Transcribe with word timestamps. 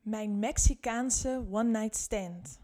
Mijn 0.00 0.38
Mexicaanse 0.38 1.44
one-night 1.50 1.96
stand. 1.96 2.60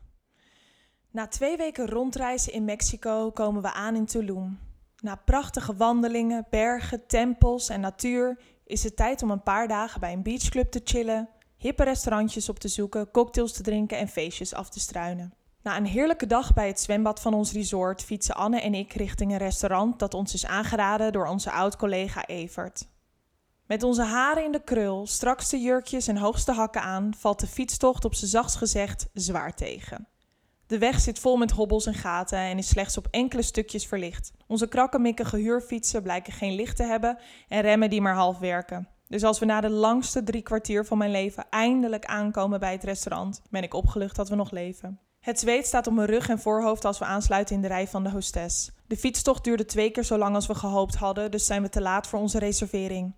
Na 1.10 1.26
twee 1.26 1.56
weken 1.56 1.88
rondreizen 1.88 2.52
in 2.52 2.64
Mexico 2.64 3.30
komen 3.30 3.62
we 3.62 3.72
aan 3.72 3.96
in 3.96 4.06
Tulum. 4.06 4.58
Na 5.00 5.14
prachtige 5.14 5.76
wandelingen, 5.76 6.46
bergen, 6.50 7.06
tempels 7.06 7.68
en 7.68 7.80
natuur 7.80 8.38
is 8.64 8.84
het 8.84 8.96
tijd 8.96 9.22
om 9.22 9.30
een 9.30 9.42
paar 9.42 9.68
dagen 9.68 10.00
bij 10.00 10.12
een 10.12 10.22
beachclub 10.22 10.70
te 10.70 10.80
chillen, 10.84 11.28
hippe 11.56 11.84
restaurantjes 11.84 12.48
op 12.48 12.58
te 12.58 12.68
zoeken, 12.68 13.10
cocktails 13.10 13.52
te 13.52 13.62
drinken 13.62 13.98
en 13.98 14.08
feestjes 14.08 14.54
af 14.54 14.68
te 14.68 14.80
struinen. 14.80 15.34
Na 15.62 15.76
een 15.76 15.86
heerlijke 15.86 16.26
dag 16.26 16.54
bij 16.54 16.66
het 16.66 16.80
zwembad 16.80 17.20
van 17.20 17.34
ons 17.34 17.52
resort 17.52 18.02
fietsen 18.02 18.34
Anne 18.34 18.60
en 18.60 18.74
ik 18.74 18.92
richting 18.92 19.32
een 19.32 19.38
restaurant 19.38 19.98
dat 19.98 20.14
ons 20.14 20.34
is 20.34 20.46
aangeraden 20.46 21.12
door 21.12 21.26
onze 21.26 21.50
oud-collega 21.50 22.26
Evert. 22.26 22.88
Met 23.66 23.82
onze 23.82 24.02
haren 24.02 24.44
in 24.44 24.52
de 24.52 24.62
krul, 24.64 25.06
strakste 25.06 25.60
jurkjes 25.60 26.08
en 26.08 26.16
hoogste 26.16 26.52
hakken 26.52 26.82
aan, 26.82 27.14
valt 27.18 27.40
de 27.40 27.46
fietstocht 27.46 28.04
op 28.04 28.14
z'n 28.14 28.26
zachtst 28.26 28.56
gezegd 28.56 29.08
zwaar 29.12 29.54
tegen. 29.54 30.08
De 30.66 30.78
weg 30.78 31.00
zit 31.00 31.18
vol 31.18 31.36
met 31.36 31.50
hobbels 31.50 31.86
en 31.86 31.94
gaten 31.94 32.38
en 32.38 32.58
is 32.58 32.68
slechts 32.68 32.96
op 32.96 33.08
enkele 33.10 33.42
stukjes 33.42 33.86
verlicht. 33.86 34.32
Onze 34.46 34.68
krakkemikkige 34.68 35.36
huurfietsen 35.36 36.02
blijken 36.02 36.32
geen 36.32 36.54
licht 36.54 36.76
te 36.76 36.82
hebben 36.82 37.18
en 37.48 37.60
remmen 37.60 37.90
die 37.90 38.00
maar 38.00 38.14
half 38.14 38.38
werken. 38.38 38.88
Dus 39.08 39.24
als 39.24 39.38
we 39.38 39.44
na 39.44 39.60
de 39.60 39.70
langste 39.70 40.22
drie 40.22 40.42
kwartier 40.42 40.84
van 40.84 40.98
mijn 40.98 41.10
leven 41.10 41.46
eindelijk 41.50 42.04
aankomen 42.04 42.60
bij 42.60 42.72
het 42.72 42.84
restaurant, 42.84 43.42
ben 43.50 43.62
ik 43.62 43.74
opgelucht 43.74 44.16
dat 44.16 44.28
we 44.28 44.34
nog 44.34 44.50
leven. 44.50 45.00
Het 45.20 45.38
zweet 45.38 45.66
staat 45.66 45.86
op 45.86 45.92
mijn 45.92 46.08
rug 46.08 46.28
en 46.28 46.38
voorhoofd 46.38 46.84
als 46.84 46.98
we 46.98 47.04
aansluiten 47.04 47.54
in 47.54 47.62
de 47.62 47.68
rij 47.68 47.88
van 47.88 48.02
de 48.02 48.10
hostess. 48.10 48.70
De 48.86 48.96
fietstocht 48.96 49.44
duurde 49.44 49.64
twee 49.64 49.90
keer 49.90 50.04
zo 50.04 50.18
lang 50.18 50.34
als 50.34 50.46
we 50.46 50.54
gehoopt 50.54 50.94
hadden, 50.94 51.30
dus 51.30 51.46
zijn 51.46 51.62
we 51.62 51.68
te 51.68 51.80
laat 51.80 52.06
voor 52.06 52.18
onze 52.18 52.38
reservering. 52.38 53.14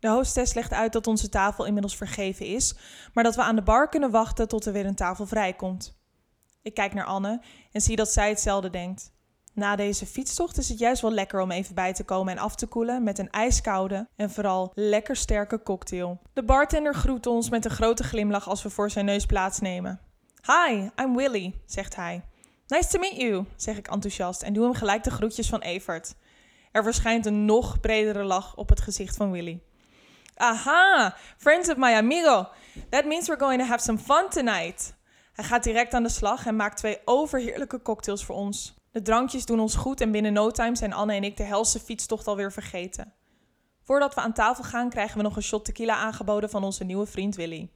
De 0.00 0.08
hostess 0.08 0.54
legt 0.54 0.72
uit 0.72 0.92
dat 0.92 1.06
onze 1.06 1.28
tafel 1.28 1.64
inmiddels 1.64 1.96
vergeven 1.96 2.46
is, 2.46 2.74
maar 3.14 3.24
dat 3.24 3.34
we 3.34 3.42
aan 3.42 3.56
de 3.56 3.62
bar 3.62 3.88
kunnen 3.88 4.10
wachten 4.10 4.48
tot 4.48 4.66
er 4.66 4.72
weer 4.72 4.86
een 4.86 4.94
tafel 4.94 5.26
vrijkomt. 5.26 5.96
Ik 6.62 6.74
kijk 6.74 6.94
naar 6.94 7.04
Anne 7.04 7.40
en 7.72 7.80
zie 7.80 7.96
dat 7.96 8.12
zij 8.12 8.28
hetzelfde 8.28 8.70
denkt. 8.70 9.12
Na 9.54 9.76
deze 9.76 10.06
fietstocht 10.06 10.58
is 10.58 10.68
het 10.68 10.78
juist 10.78 11.02
wel 11.02 11.12
lekker 11.12 11.40
om 11.40 11.50
even 11.50 11.74
bij 11.74 11.92
te 11.92 12.04
komen 12.04 12.32
en 12.32 12.42
af 12.42 12.54
te 12.54 12.66
koelen 12.66 13.02
met 13.02 13.18
een 13.18 13.30
ijskoude 13.30 14.08
en 14.16 14.30
vooral 14.30 14.72
lekker 14.74 15.16
sterke 15.16 15.62
cocktail. 15.62 16.20
De 16.32 16.44
bartender 16.44 16.94
groet 16.94 17.26
ons 17.26 17.50
met 17.50 17.64
een 17.64 17.70
grote 17.70 18.04
glimlach 18.04 18.48
als 18.48 18.62
we 18.62 18.70
voor 18.70 18.90
zijn 18.90 19.04
neus 19.04 19.26
plaatsnemen. 19.26 20.00
Hi, 20.46 20.88
I'm 21.02 21.16
Willy, 21.16 21.54
zegt 21.66 21.96
hij. 21.96 22.24
Nice 22.66 22.88
to 22.88 22.98
meet 22.98 23.16
you, 23.16 23.44
zeg 23.56 23.76
ik 23.76 23.88
enthousiast 23.88 24.42
en 24.42 24.52
doe 24.52 24.64
hem 24.64 24.74
gelijk 24.74 25.04
de 25.04 25.10
groetjes 25.10 25.48
van 25.48 25.60
Evert. 25.60 26.14
Er 26.72 26.82
verschijnt 26.82 27.26
een 27.26 27.44
nog 27.44 27.80
bredere 27.80 28.24
lach 28.24 28.56
op 28.56 28.68
het 28.68 28.80
gezicht 28.80 29.16
van 29.16 29.30
Willy. 29.30 29.60
Aha, 30.40 31.16
friends 31.36 31.68
of 31.68 31.76
my 31.76 31.94
amigo. 31.94 32.48
That 32.90 33.04
means 33.04 33.28
we're 33.28 33.40
going 33.40 33.60
to 33.60 33.66
have 33.66 33.82
some 33.82 33.98
fun 33.98 34.28
tonight. 34.28 34.94
Hij 35.32 35.44
gaat 35.44 35.62
direct 35.62 35.94
aan 35.94 36.02
de 36.02 36.08
slag 36.08 36.46
en 36.46 36.56
maakt 36.56 36.76
twee 36.76 36.98
overheerlijke 37.04 37.82
cocktails 37.82 38.24
voor 38.24 38.34
ons. 38.34 38.74
De 38.90 39.02
drankjes 39.02 39.46
doen 39.46 39.60
ons 39.60 39.76
goed 39.76 40.00
en 40.00 40.10
binnen 40.10 40.32
no 40.32 40.50
time 40.50 40.76
zijn 40.76 40.92
Anne 40.92 41.14
en 41.14 41.24
ik 41.24 41.36
de 41.36 41.42
helse 41.42 41.80
fietstocht 41.80 42.26
alweer 42.26 42.52
vergeten. 42.52 43.12
Voordat 43.84 44.14
we 44.14 44.20
aan 44.20 44.32
tafel 44.32 44.64
gaan 44.64 44.90
krijgen 44.90 45.16
we 45.16 45.22
nog 45.22 45.36
een 45.36 45.42
shot 45.42 45.64
tequila 45.64 45.94
aangeboden 45.94 46.50
van 46.50 46.64
onze 46.64 46.84
nieuwe 46.84 47.06
vriend 47.06 47.36
Willy. 47.36 47.70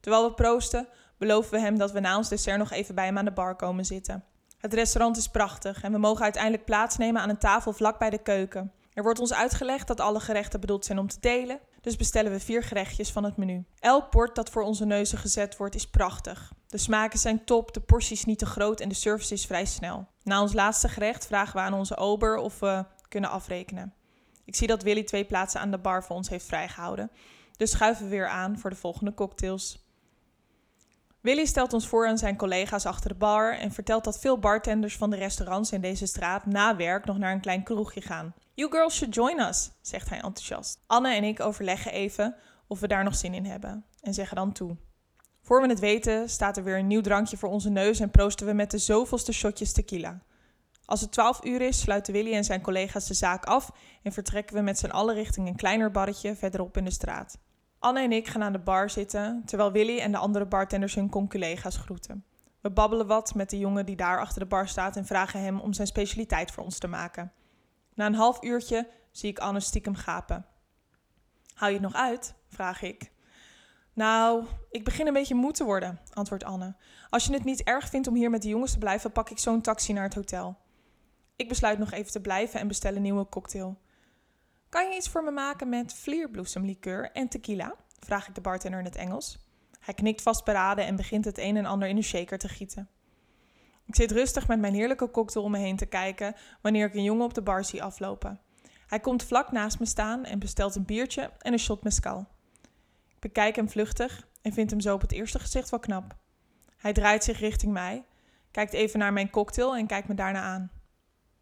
Terwijl 0.00 0.28
we 0.28 0.34
proosten, 0.34 0.88
beloven 1.18 1.50
we 1.50 1.60
hem 1.60 1.78
dat 1.78 1.92
we 1.92 2.00
na 2.00 2.16
ons 2.16 2.28
dessert 2.28 2.58
nog 2.58 2.70
even 2.70 2.94
bij 2.94 3.04
hem 3.04 3.18
aan 3.18 3.24
de 3.24 3.32
bar 3.32 3.56
komen 3.56 3.84
zitten. 3.84 4.24
Het 4.58 4.74
restaurant 4.74 5.16
is 5.16 5.28
prachtig 5.28 5.82
en 5.82 5.92
we 5.92 5.98
mogen 5.98 6.22
uiteindelijk 6.22 6.64
plaatsnemen 6.64 7.22
aan 7.22 7.28
een 7.28 7.38
tafel 7.38 7.72
vlak 7.72 7.98
bij 7.98 8.10
de 8.10 8.22
keuken. 8.22 8.72
Er 8.94 9.02
wordt 9.02 9.18
ons 9.18 9.32
uitgelegd 9.32 9.86
dat 9.86 10.00
alle 10.00 10.20
gerechten 10.20 10.60
bedoeld 10.60 10.84
zijn 10.84 10.98
om 10.98 11.08
te 11.08 11.20
delen, 11.20 11.60
dus 11.80 11.96
bestellen 11.96 12.32
we 12.32 12.40
vier 12.40 12.62
gerechtjes 12.62 13.12
van 13.12 13.24
het 13.24 13.36
menu. 13.36 13.64
Elk 13.78 14.10
bord 14.10 14.34
dat 14.34 14.50
voor 14.50 14.62
onze 14.62 14.84
neuzen 14.84 15.18
gezet 15.18 15.56
wordt 15.56 15.74
is 15.74 15.86
prachtig. 15.86 16.52
De 16.66 16.78
smaken 16.78 17.18
zijn 17.18 17.44
top, 17.44 17.74
de 17.74 17.80
porties 17.80 18.24
niet 18.24 18.38
te 18.38 18.46
groot 18.46 18.80
en 18.80 18.88
de 18.88 18.94
service 18.94 19.34
is 19.34 19.46
vrij 19.46 19.64
snel. 19.64 20.08
Na 20.22 20.40
ons 20.40 20.52
laatste 20.52 20.88
gerecht 20.88 21.26
vragen 21.26 21.54
we 21.54 21.60
aan 21.60 21.74
onze 21.74 21.96
ober 21.96 22.36
of 22.36 22.60
we 22.60 22.84
kunnen 23.08 23.30
afrekenen. 23.30 23.94
Ik 24.44 24.56
zie 24.56 24.66
dat 24.66 24.82
Willy 24.82 25.04
twee 25.04 25.24
plaatsen 25.24 25.60
aan 25.60 25.70
de 25.70 25.78
bar 25.78 26.04
voor 26.04 26.16
ons 26.16 26.28
heeft 26.28 26.46
vrijgehouden, 26.46 27.10
dus 27.56 27.70
schuiven 27.70 28.04
we 28.04 28.10
weer 28.10 28.28
aan 28.28 28.58
voor 28.58 28.70
de 28.70 28.76
volgende 28.76 29.14
cocktails. 29.14 29.88
Willy 31.20 31.44
stelt 31.44 31.72
ons 31.72 31.88
voor 31.88 32.08
aan 32.08 32.18
zijn 32.18 32.36
collega's 32.36 32.86
achter 32.86 33.08
de 33.08 33.16
bar 33.16 33.58
en 33.58 33.72
vertelt 33.72 34.04
dat 34.04 34.20
veel 34.20 34.38
bartenders 34.38 34.96
van 34.96 35.10
de 35.10 35.16
restaurants 35.16 35.72
in 35.72 35.80
deze 35.80 36.06
straat 36.06 36.46
na 36.46 36.76
werk 36.76 37.04
nog 37.04 37.18
naar 37.18 37.32
een 37.32 37.40
klein 37.40 37.62
kroegje 37.62 38.00
gaan. 38.00 38.34
You 38.56 38.70
girls 38.70 38.96
should 38.96 39.14
join 39.14 39.40
us, 39.40 39.70
zegt 39.80 40.08
hij 40.08 40.20
enthousiast. 40.20 40.80
Anne 40.86 41.14
en 41.14 41.24
ik 41.24 41.40
overleggen 41.40 41.92
even 41.92 42.36
of 42.66 42.80
we 42.80 42.88
daar 42.88 43.04
nog 43.04 43.16
zin 43.16 43.34
in 43.34 43.44
hebben 43.44 43.84
en 44.00 44.14
zeggen 44.14 44.36
dan 44.36 44.52
toe. 44.52 44.76
Voor 45.40 45.60
we 45.60 45.68
het 45.68 45.78
weten 45.78 46.28
staat 46.28 46.56
er 46.56 46.64
weer 46.64 46.78
een 46.78 46.86
nieuw 46.86 47.00
drankje 47.00 47.36
voor 47.36 47.48
onze 47.48 47.70
neus 47.70 48.00
en 48.00 48.10
proosten 48.10 48.46
we 48.46 48.52
met 48.52 48.70
de 48.70 48.78
zoveelste 48.78 49.32
shotjes 49.32 49.72
tequila. 49.72 50.22
Als 50.84 51.00
het 51.00 51.12
12 51.12 51.44
uur 51.44 51.60
is, 51.60 51.80
sluiten 51.80 52.12
Willy 52.12 52.32
en 52.34 52.44
zijn 52.44 52.60
collega's 52.60 53.06
de 53.06 53.14
zaak 53.14 53.44
af 53.44 53.70
en 54.02 54.12
vertrekken 54.12 54.56
we 54.56 54.62
met 54.62 54.78
z'n 54.78 54.90
allen 54.90 55.14
richting 55.14 55.48
een 55.48 55.56
kleiner 55.56 55.90
barretje 55.90 56.36
verderop 56.36 56.76
in 56.76 56.84
de 56.84 56.90
straat. 56.90 57.38
Anne 57.78 58.00
en 58.00 58.12
ik 58.12 58.28
gaan 58.28 58.42
aan 58.42 58.52
de 58.52 58.58
bar 58.58 58.90
zitten, 58.90 59.42
terwijl 59.46 59.72
Willy 59.72 59.98
en 59.98 60.12
de 60.12 60.18
andere 60.18 60.46
bartenders 60.46 60.94
hun 60.94 61.10
conculega's 61.10 61.76
groeten. 61.76 62.24
We 62.60 62.70
babbelen 62.70 63.06
wat 63.06 63.34
met 63.34 63.50
de 63.50 63.58
jongen 63.58 63.86
die 63.86 63.96
daar 63.96 64.20
achter 64.20 64.40
de 64.40 64.46
bar 64.46 64.68
staat 64.68 64.96
en 64.96 65.06
vragen 65.06 65.40
hem 65.40 65.60
om 65.60 65.72
zijn 65.72 65.86
specialiteit 65.86 66.50
voor 66.50 66.64
ons 66.64 66.78
te 66.78 66.88
maken. 66.88 67.32
Na 67.94 68.06
een 68.06 68.14
half 68.14 68.42
uurtje 68.42 68.88
zie 69.10 69.30
ik 69.30 69.38
Anne 69.38 69.60
stiekem 69.60 69.94
gapen. 69.94 70.46
Hou 71.54 71.72
je 71.72 71.78
het 71.78 71.86
nog 71.86 71.94
uit? 71.94 72.34
vraag 72.48 72.82
ik. 72.82 73.12
Nou, 73.92 74.44
ik 74.70 74.84
begin 74.84 75.06
een 75.06 75.12
beetje 75.12 75.34
moe 75.34 75.52
te 75.52 75.64
worden, 75.64 76.00
antwoordt 76.12 76.44
Anne. 76.44 76.76
Als 77.10 77.24
je 77.24 77.32
het 77.32 77.44
niet 77.44 77.62
erg 77.62 77.88
vindt 77.88 78.06
om 78.06 78.14
hier 78.14 78.30
met 78.30 78.42
de 78.42 78.48
jongens 78.48 78.72
te 78.72 78.78
blijven, 78.78 79.12
pak 79.12 79.30
ik 79.30 79.38
zo'n 79.38 79.60
taxi 79.60 79.92
naar 79.92 80.04
het 80.04 80.14
hotel. 80.14 80.58
Ik 81.36 81.48
besluit 81.48 81.78
nog 81.78 81.92
even 81.92 82.12
te 82.12 82.20
blijven 82.20 82.60
en 82.60 82.68
bestel 82.68 82.96
een 82.96 83.02
nieuwe 83.02 83.28
cocktail. 83.28 83.78
Kan 84.68 84.88
je 84.88 84.96
iets 84.96 85.08
voor 85.08 85.24
me 85.24 85.30
maken 85.30 85.68
met 85.68 85.94
vlierbloesemlikeur 85.94 87.10
en 87.12 87.28
tequila? 87.28 87.74
vraag 87.98 88.28
ik 88.28 88.34
de 88.34 88.40
bartender 88.40 88.80
in 88.80 88.86
het 88.86 88.96
Engels. 88.96 89.38
Hij 89.80 89.94
knikt 89.94 90.22
vastberaden 90.22 90.86
en 90.86 90.96
begint 90.96 91.24
het 91.24 91.38
een 91.38 91.56
en 91.56 91.66
ander 91.66 91.88
in 91.88 91.96
een 91.96 92.02
shaker 92.02 92.38
te 92.38 92.48
gieten. 92.48 92.88
Ik 93.86 93.94
zit 93.94 94.10
rustig 94.10 94.48
met 94.48 94.60
mijn 94.60 94.74
heerlijke 94.74 95.10
cocktail 95.10 95.44
om 95.44 95.50
me 95.50 95.58
heen 95.58 95.76
te 95.76 95.86
kijken 95.86 96.34
wanneer 96.60 96.86
ik 96.86 96.94
een 96.94 97.02
jongen 97.02 97.24
op 97.24 97.34
de 97.34 97.42
bar 97.42 97.64
zie 97.64 97.82
aflopen. 97.82 98.40
Hij 98.86 99.00
komt 99.00 99.24
vlak 99.24 99.52
naast 99.52 99.78
me 99.78 99.86
staan 99.86 100.24
en 100.24 100.38
bestelt 100.38 100.74
een 100.74 100.84
biertje 100.84 101.30
en 101.38 101.52
een 101.52 101.58
shot 101.58 101.82
mezcal. 101.82 102.26
Ik 103.08 103.20
bekijk 103.20 103.56
hem 103.56 103.68
vluchtig 103.68 104.28
en 104.42 104.52
vind 104.52 104.70
hem 104.70 104.80
zo 104.80 104.94
op 104.94 105.00
het 105.00 105.12
eerste 105.12 105.38
gezicht 105.38 105.70
wel 105.70 105.80
knap. 105.80 106.16
Hij 106.76 106.92
draait 106.92 107.24
zich 107.24 107.38
richting 107.38 107.72
mij, 107.72 108.04
kijkt 108.50 108.72
even 108.72 108.98
naar 108.98 109.12
mijn 109.12 109.30
cocktail 109.30 109.76
en 109.76 109.86
kijkt 109.86 110.08
me 110.08 110.14
daarna 110.14 110.40
aan. 110.40 110.70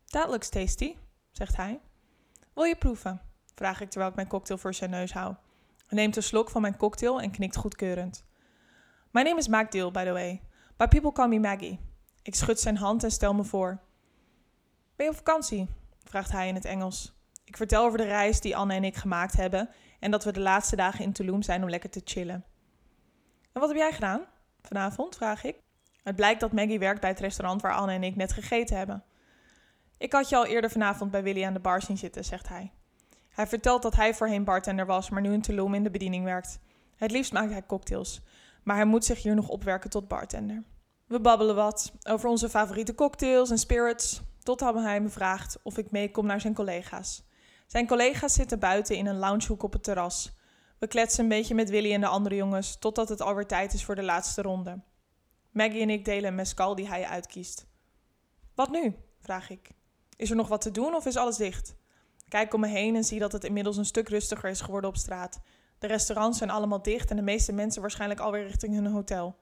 That 0.04 0.28
looks 0.28 0.48
tasty, 0.48 0.97
zegt 1.30 1.56
hij. 1.56 1.80
Wil 2.54 2.64
je 2.64 2.76
proeven? 2.76 3.20
vraag 3.54 3.80
ik 3.80 3.91
terwijl 3.91 4.10
ik 4.10 4.16
mijn 4.16 4.28
cocktail 4.28 4.59
voor 4.59 4.74
zijn 4.74 4.91
neus 4.91 5.12
hou. 5.12 5.34
Hij 5.86 5.98
neemt 5.98 6.16
een 6.16 6.22
slok 6.22 6.50
van 6.50 6.62
mijn 6.62 6.76
cocktail 6.76 7.20
en 7.20 7.30
knikt 7.30 7.56
goedkeurend. 7.56 8.24
My 9.10 9.22
name 9.22 9.38
is 9.38 9.48
Magdil, 9.48 9.91
by 9.91 10.04
the 10.04 10.12
way. 10.12 10.42
But 10.76 10.88
people 10.88 11.12
call 11.12 11.28
me 11.28 11.38
Maggie. 11.38 11.91
Ik 12.22 12.34
schud 12.34 12.60
zijn 12.60 12.77
hand 12.77 13.05
en 13.05 13.10
stel 13.10 13.34
me 13.34 13.44
voor. 13.44 13.78
Ben 14.97 15.06
je 15.06 15.12
op 15.12 15.16
vakantie? 15.16 15.69
vraagt 16.05 16.33
hij 16.33 16.49
in 16.49 16.55
het 16.55 16.65
Engels. 16.65 17.15
Ik 17.44 17.56
vertel 17.56 17.84
over 17.84 17.99
de 17.99 18.05
reis 18.05 18.41
die 18.41 18.56
Anne 18.56 18.75
en 18.75 18.84
ik 18.84 18.97
gemaakt 18.97 19.37
hebben 19.37 19.69
en 20.00 20.10
dat 20.10 20.25
we 20.25 20.33
de 20.33 20.41
laatste 20.41 20.77
dagen 20.77 21.05
in 21.05 21.12
Tulum 21.12 21.43
zijn 21.43 21.62
om 21.62 21.71
lekker 21.71 21.91
te 21.91 22.00
chillen. 22.05 22.44
En 23.53 23.60
wat 23.60 23.69
heb 23.69 23.78
jij 23.78 23.93
gedaan? 23.93 24.21
Vanavond, 24.62 25.16
vraag 25.16 25.44
ik. 25.44 25.56
Het 26.03 26.16
blijkt 26.16 26.41
dat 26.41 26.53
Maggie 26.53 26.78
werkt 26.78 27.00
bij 27.00 27.10
het 27.10 27.21
restaurant 27.21 27.62
waar 27.62 27.75
Anne 27.75 27.93
en 27.93 28.03
ik 28.03 28.16
net 28.16 28.33
gegeten 28.33 28.77
hebben. 28.77 29.04
Ik 29.99 30.12
had 30.12 30.28
je 30.28 30.37
al 30.37 30.47
eerder 30.47 30.71
vanavond 30.71 31.10
bij 31.10 31.22
Willy 31.22 31.44
aan 31.44 31.53
de 31.53 31.60
bar 31.60 31.83
zien 31.83 31.99
zitten, 31.99 32.25
zegt 32.25 32.49
hij. 32.49 32.72
Hij 33.28 33.47
vertelt 33.47 33.83
dat 33.83 33.97
hij 33.97 34.15
voorheen 34.15 34.44
bartender 34.44 34.87
was, 34.87 35.10
maar 35.10 35.21
nu 35.21 35.33
in 35.33 35.43
Tulum 35.43 35.75
in 35.75 35.83
de 35.83 35.91
bediening 35.91 36.25
werkt. 36.25 36.59
Het 36.97 37.10
liefst 37.10 37.33
maakt 37.33 37.51
hij 37.51 37.66
cocktails, 37.66 38.21
maar 38.63 38.77
hij 38.77 38.84
moet 38.84 39.04
zich 39.04 39.22
hier 39.22 39.34
nog 39.34 39.48
opwerken 39.48 39.91
tot 39.91 40.09
bartender. 40.09 40.63
We 41.12 41.20
babbelen 41.20 41.54
wat 41.54 41.92
over 42.03 42.28
onze 42.28 42.48
favoriete 42.48 42.94
cocktails 42.94 43.50
en 43.50 43.59
spirits, 43.59 44.20
totdat 44.42 44.74
hij 44.74 45.00
me 45.00 45.09
vraagt 45.09 45.59
of 45.62 45.78
ik 45.78 45.91
meekom 45.91 46.26
naar 46.26 46.41
zijn 46.41 46.54
collega's. 46.54 47.22
Zijn 47.66 47.86
collega's 47.86 48.34
zitten 48.34 48.59
buiten 48.59 48.97
in 48.97 49.06
een 49.06 49.18
loungehoek 49.18 49.62
op 49.62 49.72
het 49.72 49.82
terras. 49.82 50.32
We 50.78 50.86
kletsen 50.86 51.22
een 51.22 51.28
beetje 51.28 51.54
met 51.54 51.70
Willy 51.70 51.92
en 51.92 52.00
de 52.00 52.06
andere 52.06 52.34
jongens, 52.34 52.76
totdat 52.78 53.09
het 53.09 53.20
alweer 53.20 53.47
tijd 53.47 53.72
is 53.72 53.84
voor 53.84 53.94
de 53.94 54.03
laatste 54.03 54.42
ronde. 54.42 54.80
Maggie 55.50 55.80
en 55.80 55.91
ik 55.91 56.04
delen 56.04 56.28
een 56.28 56.34
mescal 56.34 56.74
die 56.74 56.88
hij 56.88 57.04
uitkiest. 57.04 57.66
Wat 58.54 58.70
nu? 58.70 58.97
vraag 59.20 59.50
ik. 59.50 59.70
Is 60.16 60.30
er 60.30 60.36
nog 60.36 60.48
wat 60.48 60.60
te 60.60 60.70
doen 60.70 60.94
of 60.94 61.06
is 61.06 61.16
alles 61.16 61.36
dicht? 61.36 61.74
Kijk 62.28 62.54
om 62.54 62.60
me 62.60 62.68
heen 62.68 62.97
en 62.97 63.04
zie 63.04 63.18
dat 63.18 63.32
het 63.32 63.44
inmiddels 63.44 63.76
een 63.76 63.84
stuk 63.84 64.08
rustiger 64.08 64.50
is 64.50 64.60
geworden 64.60 64.91
op 64.91 64.97
straat. 64.97 65.41
De 65.78 65.86
restaurants 65.86 66.38
zijn 66.38 66.50
allemaal 66.50 66.82
dicht 66.82 67.10
en 67.10 67.16
de 67.16 67.22
meeste 67.22 67.53
mensen 67.53 67.80
waarschijnlijk 67.80 68.20
alweer 68.20 68.44
richting 68.44 68.74
hun 68.74 68.86
hotel. 68.86 69.36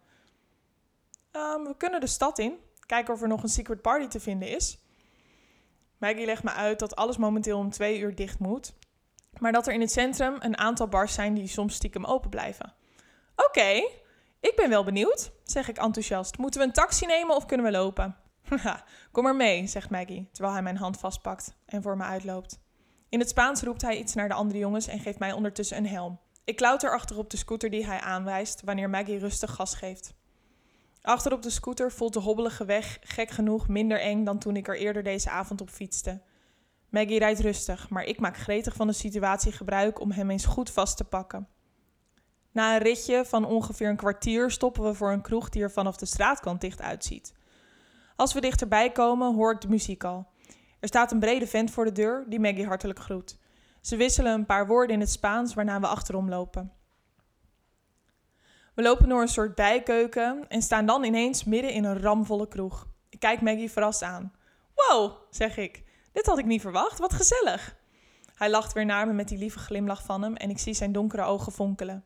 Um, 1.32 1.65
we 1.65 1.75
kunnen 1.77 2.00
de 2.00 2.06
stad 2.06 2.38
in, 2.38 2.59
kijken 2.87 3.15
of 3.15 3.23
er 3.23 3.29
nog 3.29 3.43
een 3.43 3.49
secret 3.49 3.82
party 3.82 4.06
te 4.06 4.21
vinden 4.21 4.49
is. 4.49 4.79
Maggie 5.99 6.27
legt 6.27 6.43
me 6.43 6.50
uit 6.50 6.79
dat 6.79 6.97
alles 6.97 7.17
momenteel 7.17 7.59
om 7.59 7.71
twee 7.71 7.99
uur 7.99 8.15
dicht 8.15 8.38
moet, 8.38 8.75
maar 9.38 9.53
dat 9.53 9.67
er 9.67 9.73
in 9.73 9.81
het 9.81 9.93
centrum 9.93 10.37
een 10.38 10.59
aantal 10.59 10.88
bars 10.88 11.15
zijn 11.15 11.35
die 11.35 11.47
soms 11.47 11.75
stiekem 11.75 12.05
open 12.05 12.31
blijven. 12.31 12.75
Oké, 13.37 13.82
Ik 14.41 14.56
ben 14.56 14.69
wel 14.69 14.85
benieuwd, 14.85 15.32
zeg 15.44 15.69
ik 15.69 15.79
enthousiast. 15.79 16.38
Moeten 16.38 16.61
we 16.61 16.67
een 16.67 16.73
taxi 16.73 17.06
nemen 17.06 17.37
of 17.37 17.47
kunnen 17.47 17.67
we 17.67 17.73
lopen? 17.73 18.17
Kom 19.12 19.23
maar 19.23 19.37
mee, 19.37 19.67
zegt 19.67 19.91
Maggie, 19.91 20.29
terwijl 20.33 20.55
hij 20.55 20.62
mijn 20.62 20.76
hand 20.76 20.99
vastpakt 20.99 21.56
en 21.67 21.83
voor 21.83 21.97
me 21.97 22.05
uitloopt. 22.05 22.61
In 23.09 23.19
het 23.19 23.29
Spaans 23.29 23.62
roept 23.62 23.83
hij 23.83 23.99
iets 23.99 24.15
naar 24.15 24.29
de 24.29 24.35
andere 24.35 24.59
jongens 24.59 24.87
en 24.87 24.99
geeft 24.99 25.19
mij 25.19 25.33
ondertussen 25.33 25.76
een 25.76 25.87
helm. 25.87 26.21
Ik 26.44 26.56
klauter 26.56 26.93
achter 26.93 27.17
op 27.17 27.31
de 27.31 27.37
scooter 27.37 27.71
die 27.71 27.87
hij 27.87 28.00
aanwijst 28.00 28.62
wanneer 28.65 28.91
Maggie 28.91 29.19
rustig 29.19 29.55
gas 29.55 29.75
geeft. 29.75 30.15
Achter 31.02 31.32
op 31.32 31.43
de 31.43 31.50
scooter 31.50 31.93
voelt 31.93 32.12
de 32.12 32.20
hobbelige 32.20 32.64
weg 32.64 32.99
gek 33.00 33.31
genoeg 33.31 33.69
minder 33.69 34.00
eng 34.00 34.25
dan 34.25 34.38
toen 34.38 34.56
ik 34.56 34.69
er 34.69 34.79
eerder 34.79 35.02
deze 35.02 35.31
avond 35.31 35.61
op 35.61 35.70
fietste. 35.70 36.23
Maggie 36.88 37.19
rijdt 37.19 37.41
rustig, 37.41 37.88
maar 37.88 38.05
ik 38.05 38.20
maak 38.20 38.37
gretig 38.37 38.75
van 38.75 38.87
de 38.87 38.93
situatie 38.93 39.52
gebruik 39.52 40.00
om 40.00 40.11
hem 40.11 40.31
eens 40.31 40.44
goed 40.44 40.70
vast 40.70 40.97
te 40.97 41.05
pakken. 41.05 41.49
Na 42.52 42.75
een 42.75 42.82
ritje 42.82 43.25
van 43.25 43.44
ongeveer 43.44 43.88
een 43.88 43.97
kwartier 43.97 44.50
stoppen 44.50 44.82
we 44.82 44.94
voor 44.94 45.12
een 45.12 45.23
kroeg 45.23 45.49
die 45.49 45.62
er 45.62 45.70
vanaf 45.70 45.97
de 45.97 46.06
straatkant 46.06 46.61
dicht 46.61 46.81
uitziet. 46.81 47.32
Als 48.17 48.32
we 48.32 48.41
dichterbij 48.41 48.93
komen, 48.93 49.35
hoor 49.35 49.52
ik 49.52 49.61
de 49.61 49.69
muziek 49.69 50.05
al. 50.05 50.26
Er 50.81 50.88
staat 50.88 51.12
een 51.12 51.19
brede 51.19 51.47
vent 51.47 51.70
voor 51.70 51.85
de 51.85 51.93
deur 51.93 52.25
die 52.29 52.41
Maggie 52.41 52.67
hartelijk 52.67 52.99
groet. 52.99 53.38
Ze 53.81 53.97
wisselen 53.97 54.32
een 54.32 54.47
paar 54.47 54.67
woorden 54.67 54.94
in 54.94 55.00
het 55.00 55.11
Spaans, 55.11 55.55
waarna 55.55 55.81
we 55.81 55.87
achterom 55.87 56.29
lopen. 56.29 56.73
We 58.81 58.87
lopen 58.87 59.09
door 59.09 59.21
een 59.21 59.29
soort 59.29 59.55
bijkeuken 59.55 60.44
en 60.49 60.62
staan 60.62 60.87
dan 60.87 61.05
ineens 61.05 61.44
midden 61.44 61.73
in 61.73 61.85
een 61.85 61.99
ramvolle 61.99 62.49
kroeg. 62.49 62.87
Ik 63.09 63.21
kijk 63.21 63.41
Maggie 63.41 63.71
verrast 63.71 64.03
aan. 64.03 64.32
Wow, 64.75 65.12
zeg 65.31 65.56
ik. 65.56 65.82
Dit 66.12 66.27
had 66.27 66.38
ik 66.38 66.44
niet 66.44 66.61
verwacht. 66.61 66.99
Wat 66.99 67.12
gezellig. 67.12 67.77
Hij 68.35 68.50
lacht 68.50 68.73
weer 68.73 68.85
naar 68.85 69.06
me 69.06 69.12
met 69.12 69.29
die 69.29 69.38
lieve 69.38 69.59
glimlach 69.59 70.03
van 70.03 70.23
hem 70.23 70.37
en 70.37 70.50
ik 70.50 70.59
zie 70.59 70.75
zijn 70.75 70.93
donkere 70.93 71.23
ogen 71.23 71.53
fonkelen. 71.53 72.05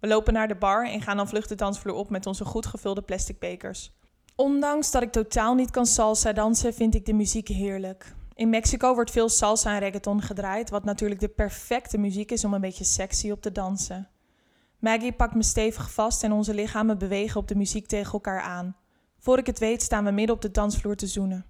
We 0.00 0.06
lopen 0.06 0.32
naar 0.32 0.48
de 0.48 0.54
bar 0.54 0.86
en 0.86 1.02
gaan 1.02 1.16
dan 1.16 1.28
vlug 1.28 1.46
de 1.46 1.54
dansvloer 1.54 1.94
op 1.94 2.10
met 2.10 2.26
onze 2.26 2.44
goed 2.44 2.66
gevulde 2.66 3.02
plastic 3.02 3.38
bekers. 3.38 3.92
Ondanks 4.36 4.90
dat 4.90 5.02
ik 5.02 5.12
totaal 5.12 5.54
niet 5.54 5.70
kan 5.70 5.86
salsa 5.86 6.32
dansen, 6.32 6.74
vind 6.74 6.94
ik 6.94 7.06
de 7.06 7.14
muziek 7.14 7.48
heerlijk. 7.48 8.14
In 8.34 8.50
Mexico 8.50 8.94
wordt 8.94 9.10
veel 9.10 9.28
salsa 9.28 9.72
en 9.72 9.78
reggaeton 9.78 10.22
gedraaid, 10.22 10.70
wat 10.70 10.84
natuurlijk 10.84 11.20
de 11.20 11.28
perfecte 11.28 11.98
muziek 11.98 12.30
is 12.30 12.44
om 12.44 12.54
een 12.54 12.60
beetje 12.60 12.84
sexy 12.84 13.30
op 13.30 13.42
te 13.42 13.52
dansen. 13.52 14.08
Maggie 14.84 15.12
pakt 15.12 15.34
me 15.34 15.42
stevig 15.42 15.92
vast 15.92 16.22
en 16.22 16.32
onze 16.32 16.54
lichamen 16.54 16.98
bewegen 16.98 17.40
op 17.40 17.48
de 17.48 17.54
muziek 17.56 17.86
tegen 17.86 18.12
elkaar 18.12 18.40
aan. 18.40 18.76
Voor 19.18 19.38
ik 19.38 19.46
het 19.46 19.58
weet 19.58 19.82
staan 19.82 20.04
we 20.04 20.10
midden 20.10 20.34
op 20.34 20.42
de 20.42 20.50
dansvloer 20.50 20.96
te 20.96 21.06
zoenen. 21.06 21.46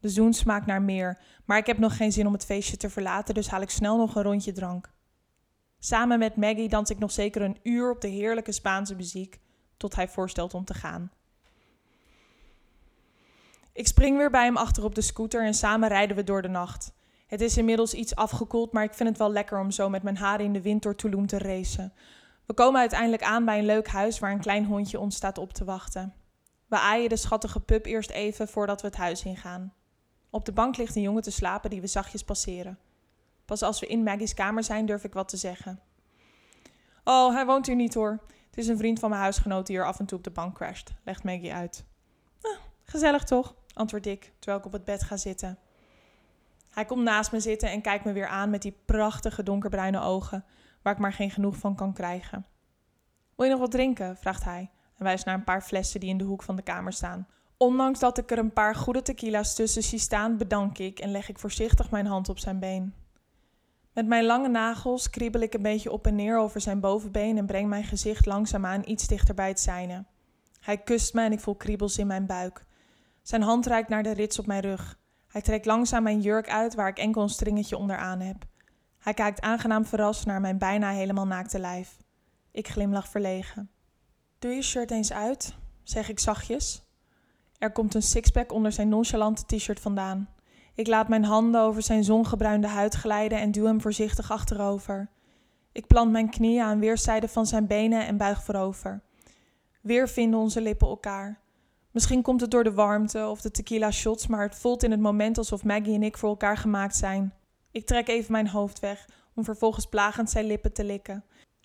De 0.00 0.08
zoen 0.08 0.32
smaakt 0.32 0.66
naar 0.66 0.82
meer, 0.82 1.18
maar 1.44 1.58
ik 1.58 1.66
heb 1.66 1.78
nog 1.78 1.96
geen 1.96 2.12
zin 2.12 2.26
om 2.26 2.32
het 2.32 2.44
feestje 2.44 2.76
te 2.76 2.90
verlaten, 2.90 3.34
dus 3.34 3.48
haal 3.48 3.60
ik 3.60 3.70
snel 3.70 3.96
nog 3.96 4.14
een 4.14 4.22
rondje 4.22 4.52
drank. 4.52 4.92
Samen 5.78 6.18
met 6.18 6.36
Maggie 6.36 6.68
dans 6.68 6.90
ik 6.90 6.98
nog 6.98 7.10
zeker 7.10 7.42
een 7.42 7.58
uur 7.62 7.90
op 7.90 8.00
de 8.00 8.08
heerlijke 8.08 8.52
Spaanse 8.52 8.94
muziek, 8.94 9.40
tot 9.76 9.94
hij 9.94 10.08
voorstelt 10.08 10.54
om 10.54 10.64
te 10.64 10.74
gaan. 10.74 11.10
Ik 13.72 13.86
spring 13.86 14.16
weer 14.16 14.30
bij 14.30 14.44
hem 14.44 14.56
achter 14.56 14.84
op 14.84 14.94
de 14.94 15.00
scooter 15.00 15.44
en 15.44 15.54
samen 15.54 15.88
rijden 15.88 16.16
we 16.16 16.24
door 16.24 16.42
de 16.42 16.48
nacht. 16.48 16.92
Het 17.26 17.40
is 17.40 17.56
inmiddels 17.56 17.94
iets 17.94 18.14
afgekoeld, 18.14 18.72
maar 18.72 18.84
ik 18.84 18.94
vind 18.94 19.08
het 19.08 19.18
wel 19.18 19.32
lekker 19.32 19.58
om 19.58 19.70
zo 19.70 19.88
met 19.88 20.02
mijn 20.02 20.16
haren 20.16 20.44
in 20.44 20.52
de 20.52 20.62
wind 20.62 20.82
door 20.82 20.94
Tulum 20.94 21.26
te 21.26 21.38
racen. 21.38 21.92
We 22.50 22.56
komen 22.56 22.80
uiteindelijk 22.80 23.22
aan 23.22 23.44
bij 23.44 23.58
een 23.58 23.64
leuk 23.64 23.88
huis 23.88 24.18
waar 24.18 24.32
een 24.32 24.40
klein 24.40 24.64
hondje 24.64 25.00
ons 25.00 25.16
staat 25.16 25.38
op 25.38 25.52
te 25.52 25.64
wachten. 25.64 26.14
We 26.66 26.78
aaien 26.78 27.08
de 27.08 27.16
schattige 27.16 27.60
pup 27.60 27.86
eerst 27.86 28.10
even 28.10 28.48
voordat 28.48 28.80
we 28.80 28.86
het 28.86 28.96
huis 28.96 29.24
ingaan. 29.24 29.74
Op 30.30 30.44
de 30.44 30.52
bank 30.52 30.76
ligt 30.76 30.96
een 30.96 31.02
jongen 31.02 31.22
te 31.22 31.30
slapen 31.30 31.70
die 31.70 31.80
we 31.80 31.86
zachtjes 31.86 32.24
passeren. 32.24 32.78
Pas 33.44 33.62
als 33.62 33.80
we 33.80 33.86
in 33.86 34.02
Maggie's 34.02 34.34
kamer 34.34 34.64
zijn, 34.64 34.86
durf 34.86 35.04
ik 35.04 35.12
wat 35.12 35.28
te 35.28 35.36
zeggen. 35.36 35.80
Oh, 37.04 37.34
hij 37.34 37.46
woont 37.46 37.66
hier 37.66 37.76
niet 37.76 37.94
hoor. 37.94 38.20
Het 38.46 38.58
is 38.58 38.68
een 38.68 38.78
vriend 38.78 38.98
van 38.98 39.10
mijn 39.10 39.22
huisgenoot 39.22 39.66
die 39.66 39.76
hier 39.76 39.86
af 39.86 39.98
en 39.98 40.06
toe 40.06 40.18
op 40.18 40.24
de 40.24 40.30
bank 40.30 40.54
crasht, 40.54 40.92
legt 41.04 41.24
Maggie 41.24 41.52
uit. 41.52 41.84
Ah, 42.42 42.58
gezellig 42.84 43.24
toch? 43.24 43.54
antwoord 43.74 44.06
ik, 44.06 44.32
terwijl 44.38 44.58
ik 44.58 44.66
op 44.66 44.72
het 44.72 44.84
bed 44.84 45.02
ga 45.02 45.16
zitten. 45.16 45.58
Hij 46.70 46.84
komt 46.84 47.02
naast 47.02 47.32
me 47.32 47.40
zitten 47.40 47.70
en 47.70 47.80
kijkt 47.80 48.04
me 48.04 48.12
weer 48.12 48.28
aan 48.28 48.50
met 48.50 48.62
die 48.62 48.76
prachtige 48.84 49.42
donkerbruine 49.42 50.00
ogen, 50.00 50.44
waar 50.82 50.92
ik 50.92 50.98
maar 50.98 51.12
geen 51.12 51.30
genoeg 51.30 51.56
van 51.56 51.74
kan 51.74 51.92
krijgen. 51.92 52.46
Wil 53.36 53.46
je 53.46 53.52
nog 53.52 53.60
wat 53.60 53.70
drinken? 53.70 54.16
vraagt 54.16 54.44
hij 54.44 54.70
en 54.96 55.04
wijst 55.04 55.24
naar 55.24 55.34
een 55.34 55.44
paar 55.44 55.62
flessen 55.62 56.00
die 56.00 56.08
in 56.08 56.18
de 56.18 56.24
hoek 56.24 56.42
van 56.42 56.56
de 56.56 56.62
kamer 56.62 56.92
staan. 56.92 57.26
Ondanks 57.56 57.98
dat 57.98 58.18
ik 58.18 58.30
er 58.30 58.38
een 58.38 58.52
paar 58.52 58.74
goede 58.74 59.02
tequila's 59.02 59.54
tussen 59.54 59.82
zie 59.82 59.98
staan, 59.98 60.36
bedank 60.36 60.78
ik 60.78 60.98
en 60.98 61.10
leg 61.10 61.28
ik 61.28 61.38
voorzichtig 61.38 61.90
mijn 61.90 62.06
hand 62.06 62.28
op 62.28 62.38
zijn 62.38 62.58
been. 62.58 62.94
Met 63.92 64.06
mijn 64.06 64.24
lange 64.24 64.48
nagels 64.48 65.10
kriebel 65.10 65.40
ik 65.40 65.54
een 65.54 65.62
beetje 65.62 65.92
op 65.92 66.06
en 66.06 66.14
neer 66.14 66.38
over 66.38 66.60
zijn 66.60 66.80
bovenbeen 66.80 67.38
en 67.38 67.46
breng 67.46 67.68
mijn 67.68 67.84
gezicht 67.84 68.26
langzaamaan 68.26 68.82
iets 68.84 69.06
dichter 69.06 69.34
bij 69.34 69.48
het 69.48 69.60
zijne. 69.60 70.04
Hij 70.60 70.78
kust 70.78 71.14
me 71.14 71.22
en 71.22 71.32
ik 71.32 71.40
voel 71.40 71.54
kriebels 71.54 71.98
in 71.98 72.06
mijn 72.06 72.26
buik. 72.26 72.64
Zijn 73.22 73.42
hand 73.42 73.66
reikt 73.66 73.88
naar 73.88 74.02
de 74.02 74.12
rits 74.12 74.38
op 74.38 74.46
mijn 74.46 74.60
rug. 74.60 74.98
Hij 75.28 75.40
trekt 75.40 75.66
langzaam 75.66 76.02
mijn 76.02 76.20
jurk 76.20 76.50
uit 76.50 76.74
waar 76.74 76.88
ik 76.88 76.98
enkel 76.98 77.22
een 77.22 77.28
stringetje 77.28 77.76
onderaan 77.76 78.20
heb. 78.20 78.46
Hij 79.00 79.14
kijkt 79.14 79.40
aangenaam 79.40 79.84
verrast 79.84 80.26
naar 80.26 80.40
mijn 80.40 80.58
bijna 80.58 80.90
helemaal 80.90 81.26
naakte 81.26 81.58
lijf. 81.58 81.96
Ik 82.50 82.68
glimlach 82.68 83.08
verlegen. 83.08 83.70
Doe 84.38 84.50
je 84.50 84.62
shirt 84.62 84.90
eens 84.90 85.12
uit, 85.12 85.54
zeg 85.82 86.08
ik 86.08 86.18
zachtjes. 86.18 86.82
Er 87.58 87.72
komt 87.72 87.94
een 87.94 88.02
sixpack 88.02 88.52
onder 88.52 88.72
zijn 88.72 88.88
nonchalante 88.88 89.46
t-shirt 89.46 89.80
vandaan. 89.80 90.28
Ik 90.74 90.86
laat 90.86 91.08
mijn 91.08 91.24
handen 91.24 91.60
over 91.60 91.82
zijn 91.82 92.04
zongebruinde 92.04 92.66
huid 92.66 92.94
glijden 92.94 93.38
en 93.38 93.50
duw 93.50 93.64
hem 93.64 93.80
voorzichtig 93.80 94.30
achterover. 94.30 95.10
Ik 95.72 95.86
plant 95.86 96.10
mijn 96.10 96.30
knieën 96.30 96.62
aan 96.62 96.80
weerszijden 96.80 97.28
van 97.28 97.46
zijn 97.46 97.66
benen 97.66 98.06
en 98.06 98.16
buig 98.16 98.42
voorover. 98.42 99.02
Weer 99.80 100.08
vinden 100.08 100.40
onze 100.40 100.60
lippen 100.60 100.88
elkaar. 100.88 101.40
Misschien 101.90 102.22
komt 102.22 102.40
het 102.40 102.50
door 102.50 102.64
de 102.64 102.72
warmte 102.72 103.26
of 103.26 103.40
de 103.40 103.50
tequila 103.50 103.90
shots, 103.90 104.26
maar 104.26 104.42
het 104.42 104.54
voelt 104.54 104.82
in 104.82 104.90
het 104.90 105.00
moment 105.00 105.38
alsof 105.38 105.64
Maggie 105.64 105.94
en 105.94 106.02
ik 106.02 106.18
voor 106.18 106.28
elkaar 106.28 106.56
gemaakt 106.56 106.96
zijn. 106.96 107.34
Ik 107.70 107.86
trek 107.86 108.08
even 108.08 108.32
mijn 108.32 108.48
hoofd 108.48 108.80
weg, 108.80 109.08
om 109.34 109.44
vervolgens 109.44 109.86
plagend 109.86 110.30
zijn 110.30 110.46
lippen 110.46 110.72
te 110.72 110.84
likken. 110.84 111.24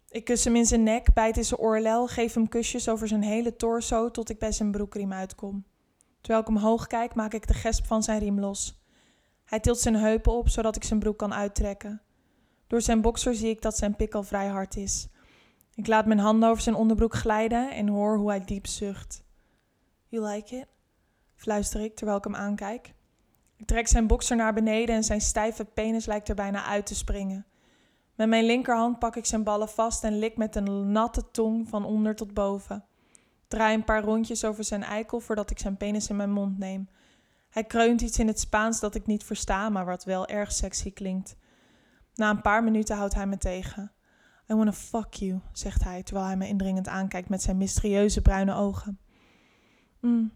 Ik 0.10 0.24
kus 0.24 0.44
hem 0.44 0.56
in 0.56 0.66
zijn 0.66 0.84
nek, 0.84 1.14
bijt 1.14 1.38
in 1.38 1.46
zijn 1.46 1.60
oorlel, 1.60 2.08
geef 2.08 2.34
hem 2.34 2.50
kusjes 2.50 2.90
over 2.90 3.08
zijn 3.08 3.24
hele 3.24 3.56
torso 3.56 4.12
tot 4.12 4.30
ik 4.30 4.40
bij 4.40 4.52
zijn 4.52 4.72
broekriem 4.72 5.14
uitkom. 5.14 5.66
Terwijl 6.22 6.44
ik 6.44 6.50
omhoog 6.50 6.88
kijk, 6.88 7.16
maak 7.16 7.34
ik 7.34 7.48
de 7.48 7.54
gesp 7.54 7.86
van 7.86 8.04
zijn 8.04 8.20
riem 8.20 8.40
los. 8.40 8.84
Hij 9.46 9.60
tilt 9.60 9.80
zijn 9.80 9.96
heupen 9.96 10.34
op, 10.34 10.50
zodat 10.50 10.76
ik 10.76 10.84
zijn 10.84 11.00
broek 11.00 11.18
kan 11.18 11.34
uittrekken. 11.34 12.02
Door 12.68 12.82
zijn 12.82 13.02
bokser 13.02 13.36
zie 13.36 13.50
ik 13.50 13.62
dat 13.62 13.78
zijn 13.78 13.96
pik 13.96 14.14
al 14.14 14.24
vrij 14.24 14.48
hard 14.48 14.76
is. 14.76 15.08
Ik 15.74 15.88
laat 15.88 16.06
mijn 16.06 16.20
handen 16.20 16.50
over 16.50 16.64
zijn 16.64 16.76
onderbroek 16.76 17.14
glijden 17.14 17.72
en 17.72 17.88
hoor 17.88 18.18
hoe 18.18 18.30
hij 18.30 18.46
diep 18.46 18.68
zucht. 18.68 19.24
You 20.08 20.28
like 20.28 20.56
it? 20.56 20.68
fluister 21.36 21.82
ik 21.82 21.96
terwijl 21.96 22.18
ik 22.18 22.24
hem 22.24 22.36
aankijk. 22.36 22.95
Trek 23.66 23.88
zijn 23.88 24.08
bokser 24.08 24.36
naar 24.36 24.54
beneden 24.54 24.96
en 24.96 25.04
zijn 25.04 25.22
stijve 25.22 25.66
penis 25.66 26.06
lijkt 26.06 26.30
er 26.30 26.36
bijna 26.36 26.66
uit 26.66 26.86
te 26.86 26.96
springen. 26.96 27.46
Met 28.16 28.28
mijn 28.28 28.46
linkerhand 28.46 29.00
pak 29.00 29.16
ik 29.16 29.26
zijn 29.26 29.44
ballen 29.44 29.70
vast 29.70 30.04
en 30.04 30.20
lik 30.20 30.38
met 30.38 30.56
een 30.56 30.92
natte 30.92 31.32
tong 31.32 31.70
van 31.70 31.86
onder 31.86 32.16
tot 32.16 32.34
boven. 32.34 32.86
Draai 33.48 33.76
een 33.76 33.84
paar 33.84 34.04
rondjes 34.04 34.46
over 34.46 34.64
zijn 34.64 34.84
eikel 34.84 35.20
voordat 35.20 35.50
ik 35.50 35.60
zijn 35.60 35.78
penis 35.78 36.10
in 36.10 36.16
mijn 36.16 36.32
mond 36.32 36.58
neem. 36.58 36.90
Hij 37.50 37.64
kreunt 37.64 38.02
iets 38.02 38.20
in 38.20 38.28
het 38.28 38.40
Spaans 38.40 38.80
dat 38.80 38.96
ik 38.96 39.06
niet 39.06 39.24
versta, 39.24 39.70
maar 39.70 39.86
wat 39.86 40.04
wel 40.04 40.28
erg 40.28 40.52
sexy 40.52 40.94
klinkt. 40.94 41.38
Na 42.14 42.30
een 42.30 42.42
paar 42.42 42.64
minuten 42.64 42.96
houdt 42.98 43.14
hij 43.14 43.28
me 43.28 43.38
tegen. 43.38 43.92
I 44.52 44.54
wanna 44.54 44.74
fuck 44.74 45.14
you, 45.14 45.40
zegt 45.52 45.84
hij 45.84 46.04
terwijl 46.04 46.26
hij 46.26 46.38
me 46.38 46.48
indringend 46.48 46.88
aankijkt 46.88 47.30
met 47.30 47.42
zijn 47.42 47.58
mysterieuze 47.58 48.22
bruine 48.22 48.54
ogen. 48.54 49.00
Mm, 50.00 50.32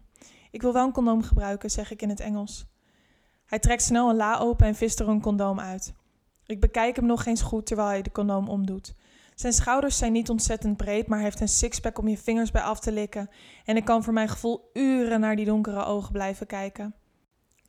ik 0.50 0.62
wil 0.62 0.72
wel 0.72 0.86
een 0.86 0.92
condoom 0.92 1.22
gebruiken, 1.22 1.70
zeg 1.70 1.90
ik 1.90 2.02
in 2.02 2.08
het 2.08 2.20
Engels. 2.20 2.66
Hij 3.50 3.58
trekt 3.58 3.82
snel 3.82 4.10
een 4.10 4.16
la 4.16 4.38
open 4.38 4.66
en 4.66 4.74
vist 4.74 5.00
er 5.00 5.08
een 5.08 5.20
condoom 5.20 5.60
uit. 5.60 5.94
Ik 6.46 6.60
bekijk 6.60 6.96
hem 6.96 7.06
nog 7.06 7.26
eens 7.26 7.42
goed 7.42 7.66
terwijl 7.66 7.88
hij 7.88 8.02
de 8.02 8.12
condoom 8.12 8.48
omdoet. 8.48 8.94
Zijn 9.34 9.52
schouders 9.52 9.98
zijn 9.98 10.12
niet 10.12 10.30
ontzettend 10.30 10.76
breed, 10.76 11.06
maar 11.06 11.18
hij 11.18 11.26
heeft 11.26 11.40
een 11.40 11.48
sixpack 11.48 11.98
om 11.98 12.08
je 12.08 12.18
vingers 12.18 12.50
bij 12.50 12.62
af 12.62 12.80
te 12.80 12.92
likken. 12.92 13.30
En 13.64 13.76
ik 13.76 13.84
kan 13.84 14.04
voor 14.04 14.12
mijn 14.12 14.28
gevoel 14.28 14.70
uren 14.72 15.20
naar 15.20 15.36
die 15.36 15.44
donkere 15.44 15.84
ogen 15.84 16.12
blijven 16.12 16.46
kijken. 16.46 16.94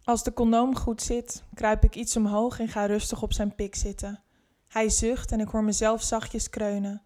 Als 0.03 0.23
de 0.23 0.33
condoom 0.33 0.75
goed 0.75 1.01
zit, 1.01 1.43
kruip 1.53 1.83
ik 1.83 1.95
iets 1.95 2.15
omhoog 2.17 2.59
en 2.59 2.67
ga 2.67 2.85
rustig 2.85 3.21
op 3.21 3.33
zijn 3.33 3.55
pik 3.55 3.75
zitten. 3.75 4.23
Hij 4.67 4.89
zucht 4.89 5.31
en 5.31 5.39
ik 5.39 5.47
hoor 5.47 5.63
mezelf 5.63 6.01
zachtjes 6.01 6.49
kreunen. 6.49 7.01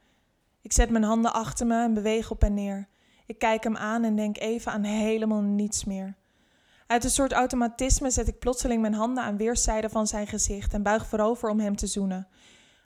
Ik 0.62 0.74
zet 0.74 0.90
mijn 0.90 1.04
handen 1.04 1.34
achter 1.34 1.68
me 1.68 1.84
en 1.84 1.94
beweeg 1.94 2.32
op 2.32 2.44
en 2.44 2.54
neer. 2.54 2.88
Ik 3.26 3.40
kijk 3.40 3.64
hem 3.64 3.78
aan 3.78 4.04
en 4.04 4.16
denk 4.16 4.38
even 4.38 4.72
aan 4.72 4.84
helemaal 4.84 5.42
niets 5.42 5.86
meer. 5.86 6.16
Uit 6.88 7.04
een 7.04 7.10
soort 7.10 7.32
automatisme 7.32 8.10
zet 8.10 8.28
ik 8.28 8.40
plotseling 8.40 8.82
mijn 8.82 8.94
handen 8.94 9.24
aan 9.24 9.38
weerszijden 9.38 9.90
van 9.90 10.08
zijn 10.08 10.28
gezicht 10.28 10.74
en 10.74 10.84
buig 10.84 11.08
voorover 11.08 11.50
om 11.50 11.60
hem 11.60 11.76
te 11.76 11.88
zoenen. 11.88 12.28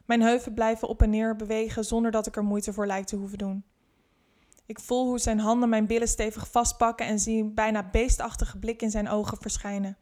Mijn 0.06 0.22
heupen 0.22 0.54
blijven 0.54 0.88
op 0.88 1.02
en 1.02 1.10
neer 1.10 1.36
bewegen 1.36 1.86
zonder 1.86 2.12
dat 2.12 2.28
ik 2.28 2.36
er 2.36 2.44
moeite 2.44 2.74
voor 2.74 2.88
lijkt 2.88 3.08
te 3.08 3.16
hoeven 3.16 3.38
doen. 3.38 3.64
Ik 4.66 4.80
voel 4.80 5.06
hoe 5.06 5.20
zijn 5.20 5.40
handen 5.40 5.70
mijn 5.70 5.88
billen 5.88 6.08
stevig 6.08 6.52
vastpakken 6.52 7.06
en 7.06 7.20
zie 7.20 7.42
een 7.42 7.54
bijna 7.54 7.90
beestachtige 7.90 8.60
blik 8.60 8.82
in 8.82 8.92
zijn 8.92 9.10
ogen 9.10 9.38
verschijnen. 9.38 9.98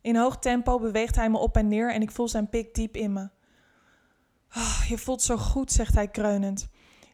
In 0.00 0.16
hoog 0.16 0.38
tempo 0.38 0.78
beweegt 0.78 1.16
hij 1.16 1.30
me 1.30 1.38
op 1.38 1.56
en 1.56 1.68
neer 1.68 1.92
en 1.92 2.02
ik 2.02 2.10
voel 2.10 2.28
zijn 2.28 2.48
pik 2.48 2.74
diep 2.74 2.96
in 2.96 3.12
me. 3.12 3.28
Oh, 4.56 4.84
je 4.88 4.98
voelt 4.98 5.22
zo 5.22 5.36
goed, 5.36 5.72
zegt 5.72 5.94
hij 5.94 6.08
kreunend. 6.08 6.68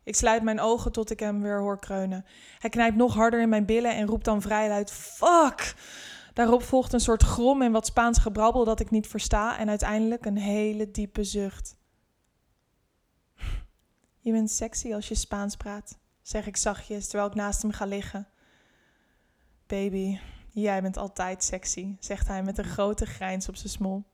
Ik 0.09 0.17
sluit 0.17 0.43
mijn 0.43 0.61
ogen 0.61 0.93
tot 0.93 1.11
ik 1.11 1.21
hem 1.21 1.43
weer 1.43 1.61
hoor 1.61 1.79
kreunen. 1.79 2.25
Hij 2.59 2.71
knijpt 2.71 2.97
nog 2.97 3.15
harder 3.15 3.41
in 3.41 3.49
mijn 3.49 3.67
billen 3.67 3.97
en 3.97 4.07
roept 4.07 4.25
dan 4.25 4.43
vrij 4.43 4.69
luid: 4.69 4.93
Fuck! 4.93 5.75
Daarop 6.35 6.63
volgt 6.63 6.93
een 6.93 7.01
soort 7.01 7.23
grom 7.23 7.63
en 7.63 7.73
wat 7.73 7.87
Spaans 7.87 8.19
gebrabbel 8.19 8.65
dat 8.65 8.81
ik 8.81 8.91
niet 8.91 9.07
versta 9.07 9.59
en 9.59 9.69
uiteindelijk 9.69 10.25
een 10.25 10.37
hele 10.37 10.91
diepe 10.91 11.25
zucht. 11.25 11.77
Je 14.19 14.33
bent 14.33 14.51
sexy 14.51 14.95
als 14.95 15.09
je 15.09 15.15
Spaans 15.15 15.57
praat, 15.57 15.99
zeg 16.23 16.47
ik 16.47 16.57
zachtjes 16.57 17.09
terwijl 17.09 17.31
ik 17.31 17.37
naast 17.37 17.63
hem 17.63 17.73
ga 17.73 17.85
liggen. 17.85 18.29
Baby, 19.67 20.19
jij 20.51 20.83
bent 20.83 20.97
altijd 20.97 21.45
sexy, 21.45 21.97
zegt 22.01 22.29
hij 22.29 22.43
met 22.43 22.59
een 22.59 22.65
grote 22.65 23.07
grijns 23.07 23.49
op 23.49 23.57
zijn 23.57 23.73
smol. 23.73 24.05